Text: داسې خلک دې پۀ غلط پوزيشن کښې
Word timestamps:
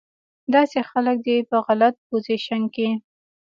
داسې 0.53 0.79
خلک 0.89 1.17
دې 1.25 1.37
پۀ 1.49 1.57
غلط 1.65 1.95
پوزيشن 2.07 2.61
کښې 2.73 2.89